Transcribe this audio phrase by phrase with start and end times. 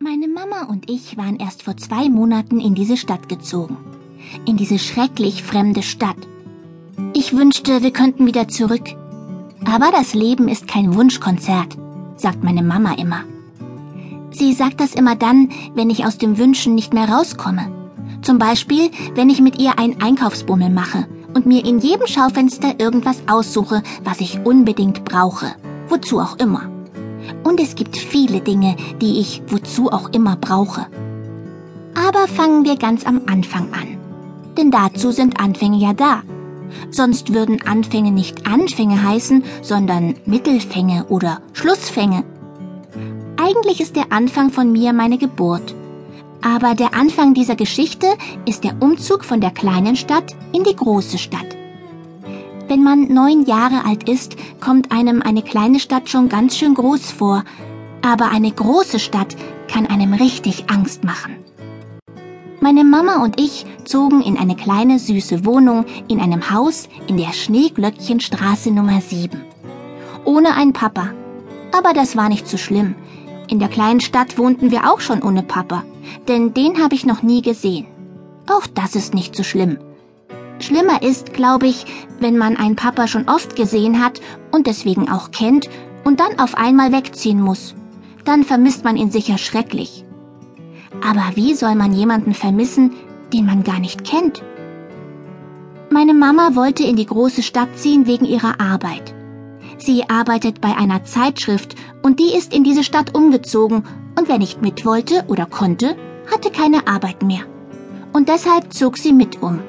[0.00, 3.76] Meine Mama und ich waren erst vor zwei Monaten in diese Stadt gezogen.
[4.46, 6.16] In diese schrecklich fremde Stadt.
[7.14, 8.94] Ich wünschte, wir könnten wieder zurück.
[9.64, 11.76] Aber das Leben ist kein Wunschkonzert,
[12.16, 13.24] sagt meine Mama immer.
[14.30, 17.66] Sie sagt das immer dann, wenn ich aus dem Wünschen nicht mehr rauskomme.
[18.22, 23.22] Zum Beispiel, wenn ich mit ihr einen Einkaufsbummel mache und mir in jedem Schaufenster irgendwas
[23.28, 25.56] aussuche, was ich unbedingt brauche.
[25.88, 26.77] Wozu auch immer.
[27.44, 30.86] Und es gibt viele Dinge, die ich wozu auch immer brauche.
[31.94, 33.98] Aber fangen wir ganz am Anfang an.
[34.56, 36.22] Denn dazu sind Anfänge ja da.
[36.90, 42.24] Sonst würden Anfänge nicht Anfänge heißen, sondern Mittelfänge oder Schlussfänge.
[43.36, 45.74] Eigentlich ist der Anfang von mir meine Geburt.
[46.42, 48.06] Aber der Anfang dieser Geschichte
[48.46, 51.57] ist der Umzug von der kleinen Stadt in die große Stadt.
[52.68, 57.12] Wenn man neun Jahre alt ist, kommt einem eine kleine Stadt schon ganz schön groß
[57.12, 57.42] vor,
[58.02, 59.36] aber eine große Stadt
[59.72, 61.36] kann einem richtig Angst machen.
[62.60, 67.32] Meine Mama und ich zogen in eine kleine süße Wohnung in einem Haus in der
[67.32, 69.40] Schneeglöckchenstraße Nummer 7.
[70.26, 71.08] Ohne einen Papa.
[71.72, 72.96] Aber das war nicht so schlimm.
[73.48, 75.84] In der kleinen Stadt wohnten wir auch schon ohne Papa,
[76.28, 77.86] denn den habe ich noch nie gesehen.
[78.46, 79.78] Auch das ist nicht so schlimm.
[80.60, 81.86] Schlimmer ist, glaube ich,
[82.20, 84.20] wenn man einen Papa schon oft gesehen hat
[84.50, 85.68] und deswegen auch kennt
[86.04, 87.74] und dann auf einmal wegziehen muss.
[88.24, 90.04] Dann vermisst man ihn sicher schrecklich.
[91.02, 92.92] Aber wie soll man jemanden vermissen,
[93.32, 94.42] den man gar nicht kennt?
[95.90, 99.14] Meine Mama wollte in die große Stadt ziehen wegen ihrer Arbeit.
[99.78, 103.84] Sie arbeitet bei einer Zeitschrift und die ist in diese Stadt umgezogen
[104.18, 105.96] und wer nicht mit wollte oder konnte,
[106.30, 107.42] hatte keine Arbeit mehr.
[108.12, 109.60] Und deshalb zog sie mit um.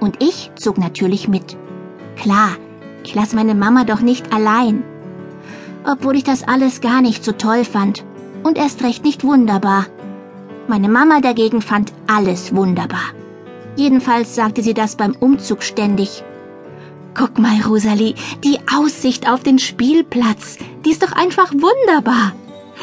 [0.00, 1.56] Und ich zog natürlich mit.
[2.16, 2.50] Klar,
[3.04, 4.82] ich lasse meine Mama doch nicht allein.
[5.84, 8.04] Obwohl ich das alles gar nicht so toll fand.
[8.42, 9.86] Und erst recht nicht wunderbar.
[10.68, 13.12] Meine Mama dagegen fand alles wunderbar.
[13.76, 16.22] Jedenfalls sagte sie das beim Umzug ständig.
[17.14, 22.32] Guck mal, Rosalie, die Aussicht auf den Spielplatz, die ist doch einfach wunderbar.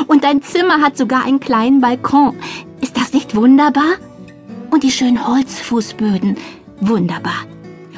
[0.08, 2.36] Und dein Zimmer hat sogar einen kleinen Balkon.
[2.82, 3.96] Ist das nicht wunderbar?
[4.72, 6.38] Und die schönen Holzfußböden,
[6.80, 7.46] Wunderbar.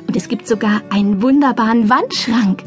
[0.07, 2.63] Und es gibt sogar einen wunderbaren Wandschrank.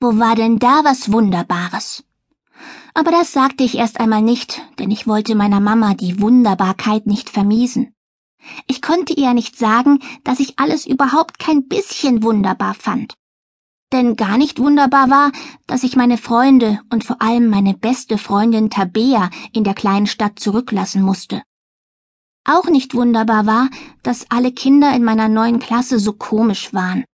[0.00, 2.04] Wo war denn da was Wunderbares?
[2.94, 7.30] Aber das sagte ich erst einmal nicht, denn ich wollte meiner Mama die Wunderbarkeit nicht
[7.30, 7.94] vermiesen.
[8.66, 13.14] Ich konnte ihr nicht sagen, dass ich alles überhaupt kein bisschen wunderbar fand.
[13.92, 15.32] Denn gar nicht wunderbar war,
[15.66, 20.38] dass ich meine Freunde und vor allem meine beste Freundin Tabea in der kleinen Stadt
[20.38, 21.42] zurücklassen musste.
[22.44, 23.68] Auch nicht wunderbar war,
[24.02, 27.04] dass alle Kinder in meiner neuen Klasse so komisch waren.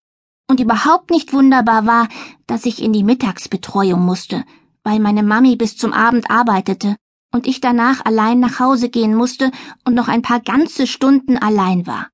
[0.49, 2.09] Und überhaupt nicht wunderbar war,
[2.47, 4.45] dass ich in die Mittagsbetreuung musste,
[4.85, 6.97] weil meine Mami bis zum Abend arbeitete
[7.35, 9.51] und ich danach allein nach Hause gehen musste
[9.85, 12.09] und noch ein paar ganze Stunden allein war.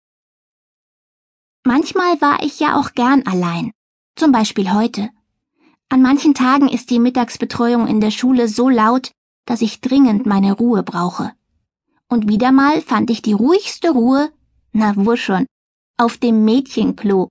[1.64, 3.70] Manchmal war ich ja auch gern allein,
[4.16, 5.10] zum Beispiel heute.
[5.88, 9.12] An manchen Tagen ist die Mittagsbetreuung in der Schule so laut,
[9.44, 11.32] dass ich dringend meine Ruhe brauche.
[12.08, 14.32] Und wieder mal fand ich die ruhigste Ruhe,
[14.72, 15.46] na wo schon,
[15.96, 17.28] auf dem Mädchenklo.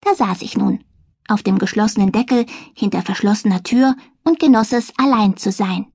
[0.00, 0.84] Da saß ich nun,
[1.28, 5.92] auf dem geschlossenen Deckel, hinter verschlossener Tür und genoss es, allein zu sein.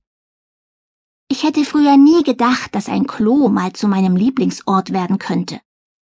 [1.28, 5.60] Ich hätte früher nie gedacht, dass ein Klo mal zu meinem Lieblingsort werden könnte.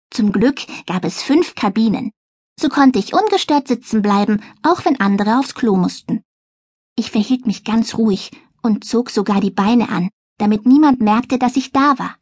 [0.10, 2.12] Zum Glück gab es fünf Kabinen,
[2.60, 6.24] so konnte ich ungestört sitzen bleiben, auch wenn andere aufs Klo mussten.
[6.96, 8.32] Ich verhielt mich ganz ruhig
[8.62, 12.16] und zog sogar die Beine an, damit niemand merkte, dass ich da war.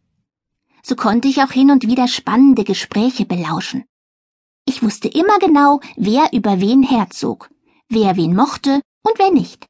[0.84, 3.84] So konnte ich auch hin und wieder spannende Gespräche belauschen.
[4.66, 7.50] Ich wusste immer genau, wer über wen herzog,
[7.90, 9.66] wer wen mochte und wer nicht.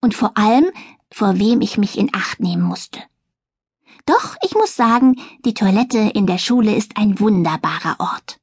[0.00, 0.66] Und vor allem,
[1.10, 3.02] vor wem ich mich in Acht nehmen musste.
[4.06, 8.38] Doch ich muss sagen, die Toilette in der Schule ist ein wunderbarer Ort.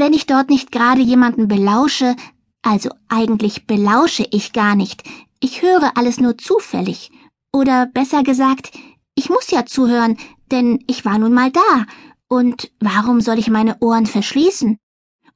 [0.00, 2.16] Wenn ich dort nicht gerade jemanden belausche,
[2.62, 5.04] also eigentlich belausche ich gar nicht,
[5.40, 7.10] ich höre alles nur zufällig,
[7.52, 8.70] oder besser gesagt,
[9.14, 10.16] ich muss ja zuhören,
[10.50, 11.84] denn ich war nun mal da,
[12.28, 14.78] und warum soll ich meine Ohren verschließen?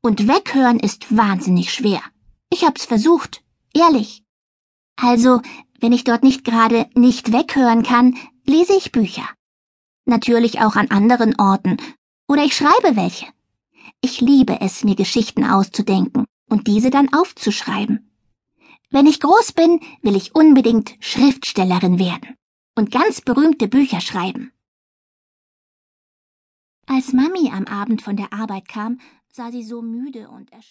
[0.00, 2.00] Und weghören ist wahnsinnig schwer.
[2.50, 3.44] Ich hab's versucht,
[3.74, 4.22] ehrlich.
[4.96, 5.42] Also,
[5.78, 9.28] wenn ich dort nicht gerade nicht weghören kann, lese ich Bücher.
[10.06, 11.76] Natürlich auch an anderen Orten,
[12.28, 13.33] oder ich schreibe welche.
[14.00, 18.10] Ich liebe es, mir Geschichten auszudenken und diese dann aufzuschreiben.
[18.90, 22.36] Wenn ich groß bin, will ich unbedingt Schriftstellerin werden
[22.76, 24.52] und ganz berühmte Bücher schreiben.
[26.86, 29.00] Als Mami am Abend von der Arbeit kam,
[29.32, 30.62] sah sie so müde und erschöpft